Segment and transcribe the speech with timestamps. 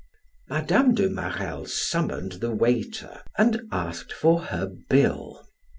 [0.49, 0.95] Mme.
[0.95, 5.45] de Marelle summoned the waiter and asked for her bill.